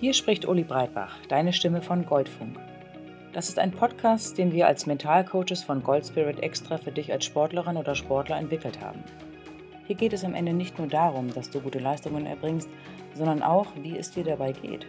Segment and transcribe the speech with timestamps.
[0.00, 2.56] Hier spricht Uli Breitbach, deine Stimme von Goldfunk.
[3.32, 7.76] Das ist ein Podcast, den wir als Mentalcoaches von Goldspirit extra für dich als Sportlerin
[7.76, 9.02] oder Sportler entwickelt haben.
[9.88, 12.68] Hier geht es am Ende nicht nur darum, dass du gute Leistungen erbringst,
[13.14, 14.86] sondern auch, wie es dir dabei geht.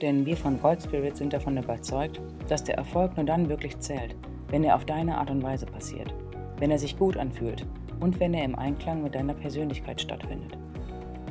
[0.00, 4.14] Denn wir von Goldspirit sind davon überzeugt, dass der Erfolg nur dann wirklich zählt,
[4.50, 6.14] wenn er auf deine Art und Weise passiert,
[6.58, 7.66] wenn er sich gut anfühlt
[8.00, 10.56] und wenn er im Einklang mit deiner Persönlichkeit stattfindet.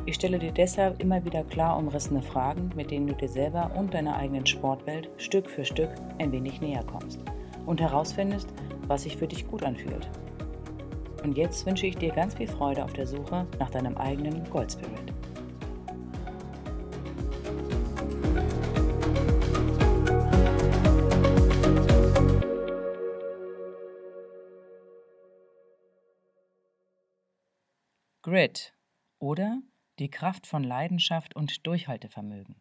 [0.07, 3.93] Ich stelle dir deshalb immer wieder klar umrissene Fragen, mit denen du dir selber und
[3.93, 7.19] deiner eigenen Sportwelt Stück für Stück ein wenig näher kommst
[7.65, 8.53] und herausfindest,
[8.87, 10.07] was sich für dich gut anfühlt.
[11.23, 14.71] Und jetzt wünsche ich dir ganz viel Freude auf der Suche nach deinem eigenen Gold
[14.71, 15.14] Spirit.
[28.35, 28.73] Grit
[29.17, 29.61] oder
[29.97, 32.59] die Kraft von Leidenschaft und Durchhaltevermögen.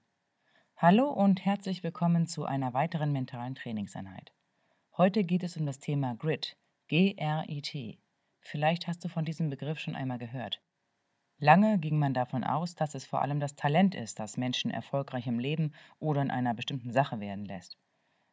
[0.76, 4.32] Hallo und herzlich willkommen zu einer weiteren mentalen Trainingseinheit.
[4.96, 7.98] Heute geht es um das Thema Grit, G-R-I-T.
[8.38, 10.62] Vielleicht hast du von diesem Begriff schon einmal gehört.
[11.38, 15.26] Lange ging man davon aus, dass es vor allem das Talent ist, das Menschen erfolgreich
[15.26, 17.78] im Leben oder in einer bestimmten Sache werden lässt.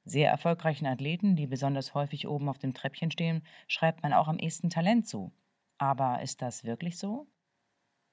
[0.04, 4.38] Sehr erfolgreichen Athleten, die besonders häufig oben auf dem Treppchen stehen, schreibt man auch am
[4.38, 5.32] ehesten Talent zu.
[5.82, 7.26] Aber ist das wirklich so?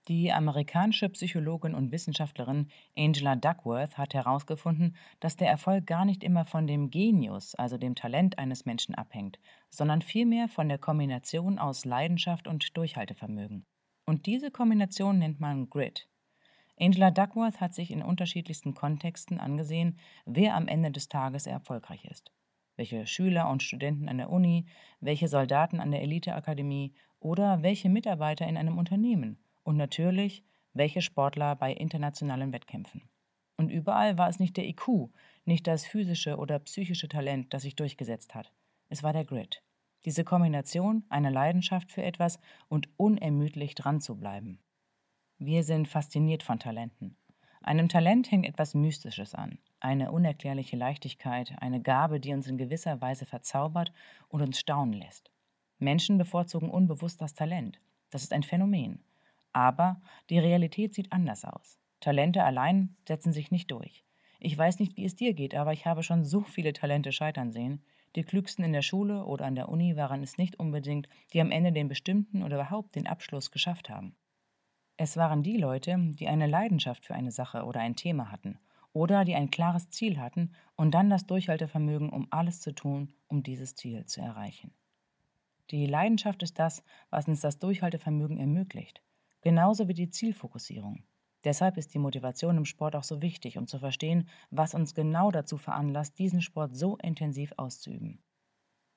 [0.08, 6.47] Die amerikanische Psychologin und Wissenschaftlerin Angela Duckworth hat herausgefunden, dass der Erfolg gar nicht immer
[6.47, 9.38] von dem Genius, also dem Talent eines Menschen abhängt,
[9.69, 13.66] sondern vielmehr von der Kombination aus Leidenschaft und Durchhaltevermögen.
[14.06, 16.08] Und diese Kombination nennt man Grit.
[16.80, 22.32] Angela Duckworth hat sich in unterschiedlichsten Kontexten angesehen, wer am Ende des Tages erfolgreich ist.
[22.77, 24.64] Welche Schüler und Studenten an der Uni,
[25.00, 29.38] welche Soldaten an der Eliteakademie oder welche Mitarbeiter in einem Unternehmen–
[29.69, 33.03] und natürlich, welche Sportler bei internationalen Wettkämpfen.
[33.59, 35.10] Und überall war es nicht der IQ,
[35.44, 38.50] nicht das physische oder psychische Talent, das sich durchgesetzt hat.
[38.88, 39.62] Es war der Grit.
[40.06, 44.59] Diese Kombination einer Leidenschaft für etwas und unermüdlich dran zu bleiben.
[45.37, 47.19] Wir sind fasziniert von Talenten.
[47.60, 53.03] Einem Talent hängt etwas Mystisches an, eine unerklärliche Leichtigkeit, eine Gabe, die uns in gewisser
[53.03, 53.93] Weise verzaubert
[54.28, 55.31] und uns staunen lässt.
[55.78, 57.81] Menschen bevorzugen unbewusst das Talent.
[58.11, 59.00] Das ist ein Phänomen.
[59.53, 60.00] Aber
[60.31, 61.78] die Realität sieht anders aus.
[62.00, 64.05] Talente allein setzen sich nicht durch.
[64.41, 67.50] Ich weiß nicht, wie es dir geht, aber ich habe schon so viele Talente scheitern
[67.50, 67.83] sehen.
[68.15, 71.50] Die klügsten in der Schule oder an der Uni waren es nicht unbedingt, die am
[71.50, 74.15] Ende den bestimmten oder überhaupt den Abschluss geschafft haben.
[74.97, 78.59] Es waren die Leute, die eine Leidenschaft für eine Sache oder ein Thema hatten
[78.93, 83.43] oder die ein klares Ziel hatten und dann das Durchhaltevermögen, um alles zu tun, um
[83.43, 84.72] dieses Ziel zu erreichen.
[85.71, 89.03] Die Leidenschaft ist das, was uns das Durchhaltevermögen ermöglicht
[89.43, 91.05] genauso wie die Zielfokussierung.
[91.45, 95.31] Deshalb ist die Motivation im Sport auch so wichtig, um zu verstehen, was uns genau
[95.31, 98.23] dazu veranlasst, diesen Sport so intensiv auszuüben.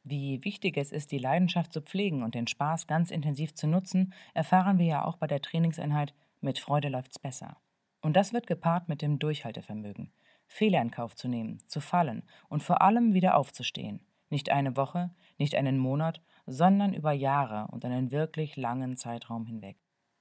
[0.03, 4.13] Wie wichtig es ist, die Leidenschaft zu pflegen und den Spaß ganz intensiv zu nutzen,
[4.33, 7.57] erfahren wir ja auch bei der Trainingseinheit Mit Freude läuft's besser.
[8.01, 10.11] Und das wird gepaart mit dem Durchhaltevermögen.
[10.47, 14.03] Fehler in Kauf zu nehmen, zu fallen und vor allem wieder aufzustehen.
[14.29, 19.77] Nicht eine Woche, nicht einen Monat, sondern über Jahre und einen wirklich langen Zeitraum hinweg.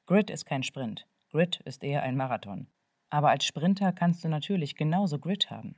[0.06, 1.06] Grit ist kein Sprint.
[1.30, 2.68] Grit ist eher ein Marathon.
[3.10, 5.76] Aber als Sprinter kannst du natürlich genauso Grit haben.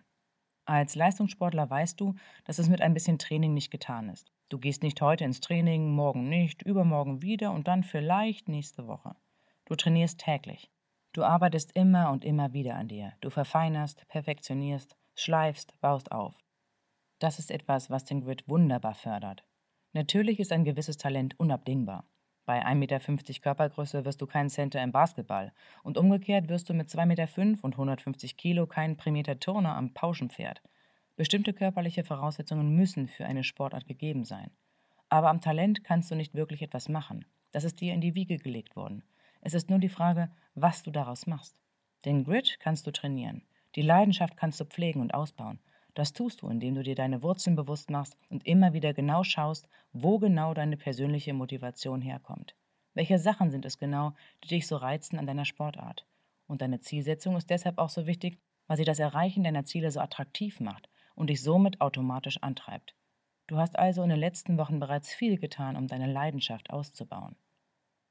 [0.65, 2.15] Als Leistungssportler weißt du,
[2.45, 4.31] dass es mit ein bisschen Training nicht getan ist.
[4.49, 9.17] Du gehst nicht heute ins Training, morgen nicht, übermorgen wieder und dann vielleicht nächste Woche.
[9.65, 10.71] Du trainierst täglich.
[11.13, 13.13] Du arbeitest immer und immer wieder an dir.
[13.21, 16.35] Du verfeinerst, perfektionierst, schleifst, baust auf.
[17.19, 19.45] Das ist etwas, was den Grit wunderbar fördert.
[19.95, 22.05] Natürlich ist ein gewisses Talent unabdingbar.
[22.45, 23.01] Bei 1,50 Meter
[23.41, 27.75] Körpergröße wirst du kein Center im Basketball und umgekehrt wirst du mit 2,5 Meter und
[27.75, 30.63] 150 Kilo kein prämierter Turner am Pauschenpferd.
[31.17, 34.51] Bestimmte körperliche Voraussetzungen müssen für eine Sportart gegeben sein.
[35.11, 37.27] Aber am Talent kannst du nicht wirklich etwas machen.
[37.53, 39.05] Das ist dir in die Wiege gelegt worden.
[39.43, 41.55] Es ist nur die Frage, was du daraus machst.
[42.07, 43.43] Den Grit kannst du trainieren.
[43.77, 45.61] Die Leidenschaft kannst du pflegen und ausbauen.
[45.95, 49.69] Das tust du, indem du dir deine Wurzeln bewusst machst und immer wieder genau schaust,
[49.93, 52.55] wo genau deine persönliche Motivation herkommt.
[52.95, 56.07] Welche Sachen sind es genau, die dich so reizen an deiner Sportart?
[56.47, 60.01] Und deine Zielsetzung ist deshalb auch so wichtig, weil sie das Erreichen deiner Ziele so
[60.01, 62.95] attraktiv macht und dich somit automatisch antreibt.
[63.47, 67.37] Du hast also in den letzten Wochen bereits viel getan, um deine Leidenschaft auszubauen.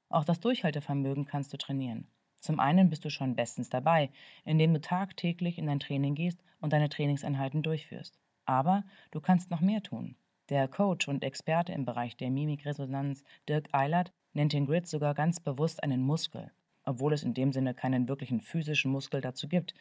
[0.09, 2.07] Auch das Durchhaltevermögen kannst du trainieren.
[2.41, 4.09] Zum einen bist du schon bestens dabei,
[4.43, 8.19] indem du tagtäglich in dein Training gehst und deine Trainingseinheiten durchführst.
[8.45, 10.15] Aber du kannst noch mehr tun.
[10.49, 15.39] Der Coach und Experte im Bereich der Mimikresonanz Dirk Eilert nennt den Grid sogar ganz
[15.39, 16.51] bewusst einen Muskel,
[16.83, 19.75] obwohl es in dem Sinne keinen wirklichen physischen Muskel dazu gibt.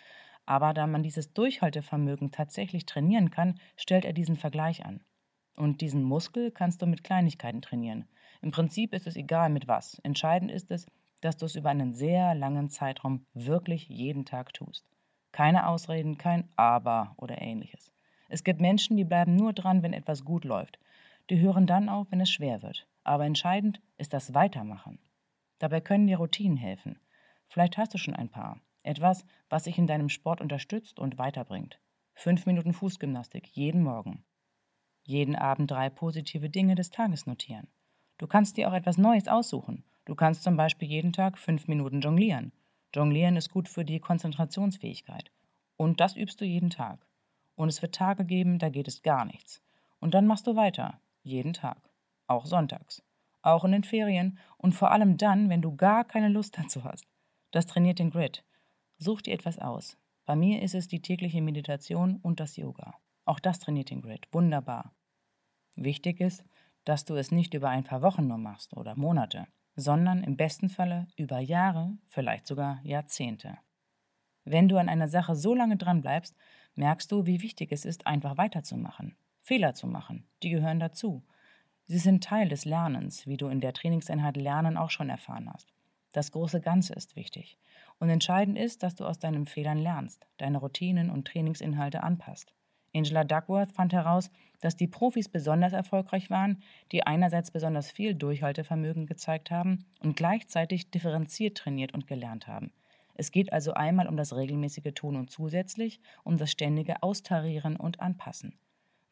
[0.44, 5.02] Aber da man dieses Durchhaltevermögen tatsächlich trainieren kann, stellt er diesen Vergleich an.
[5.56, 8.06] Und diesen Muskel kannst du mit Kleinigkeiten trainieren.
[8.42, 9.98] Im Prinzip ist es egal mit was.
[10.02, 10.86] Entscheidend ist es,
[11.20, 14.86] dass du es über einen sehr langen Zeitraum wirklich jeden Tag tust.
[15.32, 17.92] Keine Ausreden, kein Aber oder ähnliches.
[18.28, 20.78] Es gibt Menschen, die bleiben nur dran, wenn etwas gut läuft.
[21.30, 22.86] Die hören dann auf, wenn es schwer wird.
[23.04, 24.98] Aber entscheidend ist das Weitermachen.
[25.58, 26.98] Dabei können dir Routinen helfen.
[27.48, 28.60] Vielleicht hast du schon ein paar.
[28.82, 31.80] Etwas, was dich in deinem Sport unterstützt und weiterbringt.
[32.14, 34.24] Fünf Minuten Fußgymnastik jeden Morgen.
[35.02, 37.68] Jeden Abend drei positive Dinge des Tages notieren.
[38.20, 39.82] Du kannst dir auch etwas Neues aussuchen.
[40.04, 42.52] Du kannst zum Beispiel jeden Tag fünf Minuten jonglieren.
[42.94, 45.30] Jonglieren ist gut für die Konzentrationsfähigkeit.
[45.78, 47.06] Und das übst du jeden Tag.
[47.54, 49.62] Und es wird Tage geben, da geht es gar nichts.
[50.00, 51.00] Und dann machst du weiter.
[51.22, 51.78] Jeden Tag.
[52.26, 53.02] Auch sonntags.
[53.40, 54.38] Auch in den Ferien.
[54.58, 57.06] Und vor allem dann, wenn du gar keine Lust dazu hast.
[57.52, 58.44] Das trainiert den Grid.
[58.98, 59.96] Such dir etwas aus.
[60.26, 62.96] Bei mir ist es die tägliche Meditation und das Yoga.
[63.24, 64.28] Auch das trainiert den Grid.
[64.30, 64.92] Wunderbar.
[65.74, 66.44] Wichtig ist,
[66.90, 69.46] dass du es nicht über ein paar Wochen nur machst oder Monate
[69.76, 73.58] sondern im besten Falle über Jahre, vielleicht sogar Jahrzehnte.
[74.44, 76.36] Wenn du an einer Sache so lange dran bleibst,
[76.74, 81.24] merkst du, wie wichtig es ist, einfach weiterzumachen, Fehler zu machen, die gehören dazu.
[81.86, 85.72] Sie sind Teil des Lernens, wie du in der Trainingseinheit Lernen auch schon erfahren hast.
[86.12, 87.58] Das große Ganze ist wichtig.
[87.98, 92.52] Und entscheidend ist, dass du aus deinen Fehlern lernst, deine Routinen und Trainingsinhalte anpasst.
[92.94, 94.30] Angela Duckworth fand heraus,
[94.60, 96.62] dass die Profis besonders erfolgreich waren,
[96.92, 102.72] die einerseits besonders viel Durchhaltevermögen gezeigt haben und gleichzeitig differenziert trainiert und gelernt haben.
[103.14, 108.00] Es geht also einmal um das regelmäßige Tun und zusätzlich um das ständige Austarieren und
[108.00, 108.58] Anpassen.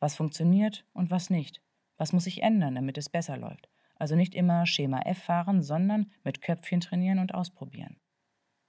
[0.00, 1.60] Was funktioniert und was nicht?
[1.96, 3.68] Was muss sich ändern, damit es besser läuft?
[3.96, 7.96] Also nicht immer Schema F fahren, sondern mit Köpfchen trainieren und ausprobieren.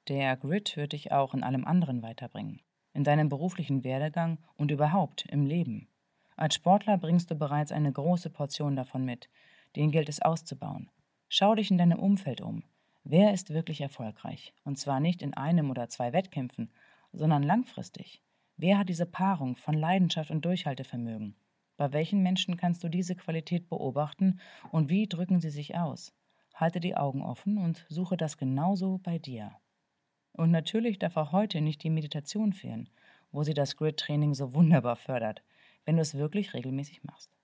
[0.08, 2.62] Der Grid wird dich auch in allem anderen weiterbringen
[2.94, 5.88] in deinem beruflichen Werdegang und überhaupt im Leben.
[6.40, 9.28] Als Sportler bringst du bereits eine große Portion davon mit.
[9.76, 10.90] Den gilt es auszubauen.
[11.28, 12.64] Schau dich in deinem Umfeld um.
[13.04, 14.54] Wer ist wirklich erfolgreich?
[14.64, 16.72] Und zwar nicht in einem oder zwei Wettkämpfen,
[17.12, 18.24] sondern langfristig.
[18.56, 21.36] Wer hat diese Paarung von Leidenschaft und Durchhaltevermögen?
[21.76, 24.40] Bei welchen Menschen kannst du diese Qualität beobachten
[24.72, 26.14] und wie drücken sie sich aus?
[26.56, 29.52] Halte die Augen offen und suche das genauso bei dir.
[30.32, 32.88] Und natürlich darf auch heute nicht die Meditation fehlen,
[33.30, 35.44] wo sie das Grid-Training so wunderbar fördert,
[35.90, 37.36] wenn du es wirklich regelmäßig machst.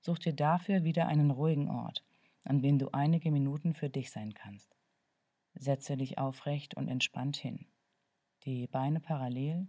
[0.00, 2.06] Such dir dafür wieder einen ruhigen Ort,
[2.42, 4.74] an dem du einige Minuten für dich sein kannst.
[5.52, 7.66] Setze dich aufrecht und entspannt hin.
[8.44, 9.68] Die Beine parallel,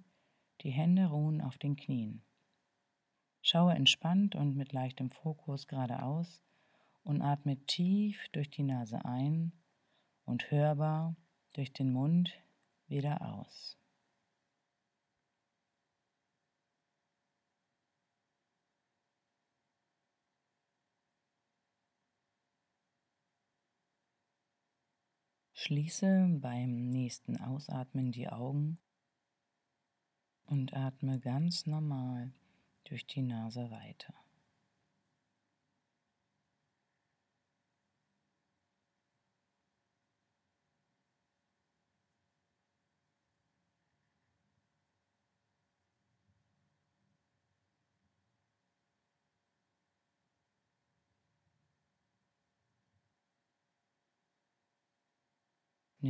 [0.62, 2.24] die Hände ruhen auf den Knien.
[3.42, 6.42] Schaue entspannt und mit leichtem Fokus geradeaus
[7.03, 9.51] und atme tief durch die Nase ein
[10.24, 11.18] und hörbar
[11.51, 12.31] durch den Mund
[12.88, 13.77] wieder aus.
[25.68, 28.80] Schließe beim nächsten Ausatmen die Augen
[30.46, 32.31] und atme ganz normal
[32.86, 34.14] durch die Nase weiter.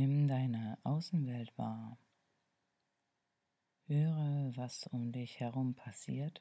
[0.00, 1.98] Nimm deine Außenwelt wahr.
[3.88, 6.40] Höre, was um dich herum passiert.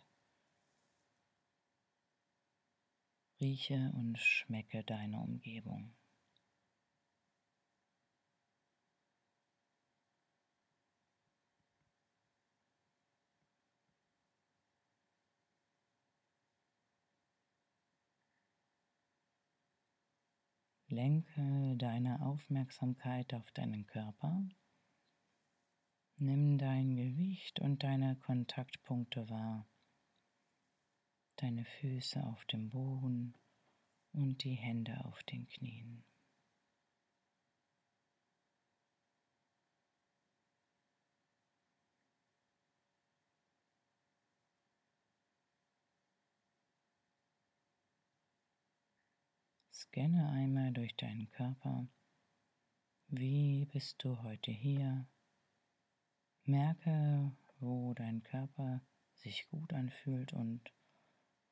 [3.41, 5.96] Rieche und schmecke deine Umgebung.
[20.97, 24.43] Lenke deine Aufmerksamkeit auf deinen Körper.
[26.17, 29.67] Nimm dein Gewicht und deine Kontaktpunkte wahr.
[31.35, 33.35] Deine Füße auf dem Boden
[34.11, 36.03] und die Hände auf den Knien.
[49.79, 51.87] Scanne einmal durch deinen Körper.
[53.09, 55.07] Wie bist du heute hier?
[56.45, 58.81] Merke, wo dein Körper
[59.13, 60.73] sich gut anfühlt und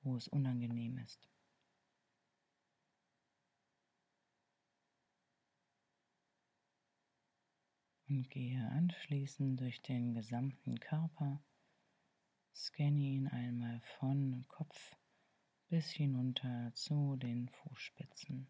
[0.02, 1.30] wo es unangenehm ist.
[8.08, 11.44] Und gehe anschließend durch den gesamten Körper,
[12.56, 14.96] scanne ihn einmal von Kopf
[15.68, 18.48] bis hinunter zu den Fußspitzen.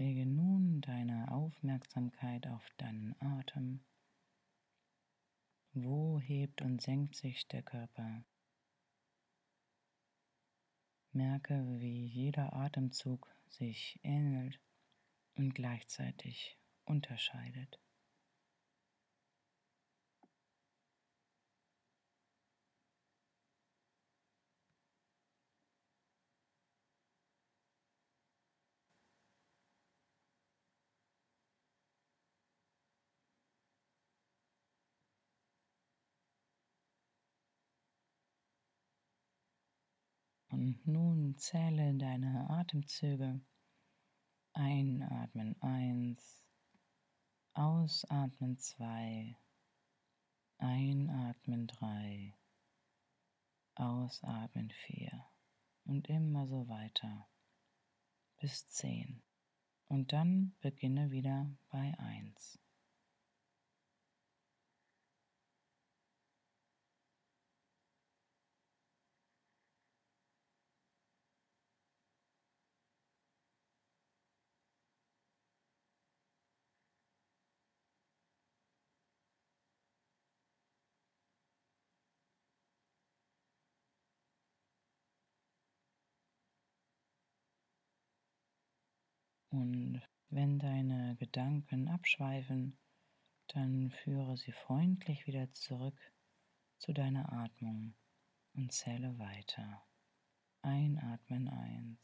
[0.00, 3.84] Lege nun deine Aufmerksamkeit auf deinen Atem.
[5.74, 8.24] Wo hebt und senkt sich der Körper?
[11.12, 14.60] Merke, wie jeder Atemzug sich ähnelt
[15.36, 17.80] und gleichzeitig unterscheidet.
[40.60, 43.40] Und nun zähle deine Atemzüge.
[44.52, 45.56] Einatmen.
[45.62, 46.44] 1,
[47.54, 48.58] ausatmen.
[48.58, 49.38] 2,
[50.58, 51.66] einatmen.
[51.66, 52.34] 3,
[53.74, 54.70] ausatmen.
[54.84, 55.24] 4
[55.84, 57.26] und immer so weiter.
[58.38, 59.22] Bis 10.
[59.88, 62.58] Und dann beginne wieder bei 1.
[89.50, 92.78] Und wenn deine Gedanken abschweifen,
[93.48, 95.98] dann führe sie freundlich wieder zurück
[96.78, 97.94] zu deiner Atmung
[98.54, 99.82] und zähle weiter.
[100.62, 101.98] Einatmen 1,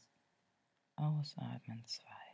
[0.95, 2.26] ausatmen 2.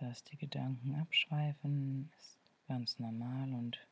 [0.00, 3.86] dass die Gedanken abschweifen, ist ganz normal und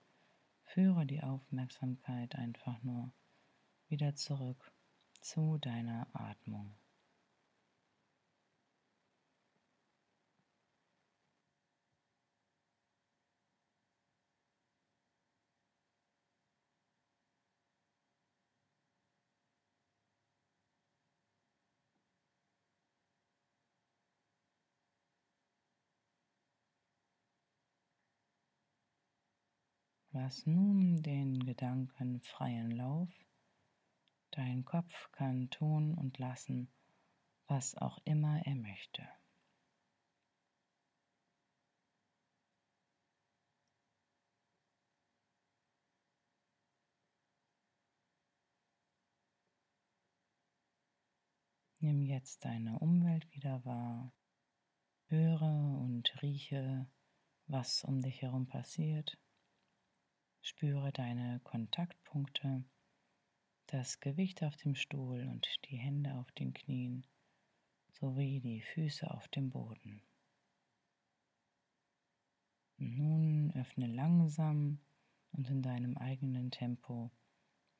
[0.62, 3.12] führe die Aufmerksamkeit einfach nur
[3.88, 4.72] wieder zurück
[5.20, 6.74] zu deiner Atmung.
[30.18, 33.10] Lass nun den Gedanken freien Lauf.
[34.30, 36.72] Dein Kopf kann tun und lassen,
[37.48, 39.06] was auch immer er möchte.
[51.80, 54.14] Nimm jetzt deine Umwelt wieder wahr.
[55.08, 55.42] Höre
[55.82, 56.88] und rieche,
[57.48, 59.18] was um dich herum passiert.
[60.46, 62.62] Spüre deine Kontaktpunkte,
[63.66, 67.04] das Gewicht auf dem Stuhl und die Hände auf den Knien
[67.94, 70.02] sowie die Füße auf dem Boden.
[72.76, 74.78] Nun öffne langsam
[75.32, 77.10] und in deinem eigenen Tempo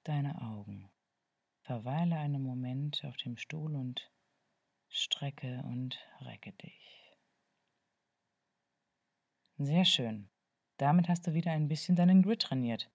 [0.03, 0.91] deine Augen.
[1.61, 4.11] Verweile einen Moment auf dem Stuhl und
[4.89, 7.17] strecke und recke dich.
[9.57, 10.29] Sehr schön.
[10.77, 12.91] Damit hast du wieder ein bisschen deinen Grid trainiert.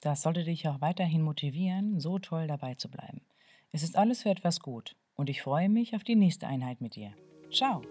[0.00, 3.22] Das sollte dich auch weiterhin motivieren, so toll dabei zu bleiben.
[3.70, 6.96] Es ist alles für etwas gut und ich freue mich auf die nächste Einheit mit
[6.96, 7.14] dir.
[7.50, 7.82] Ciao!